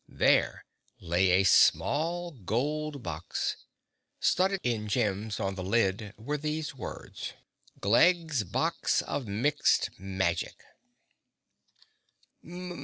[0.09, 0.65] There
[0.99, 3.57] lay a small gold box.
[4.19, 7.33] Studded in gems on the lid were these words:
[7.79, 10.55] Glegg's Box of Mixed Magic.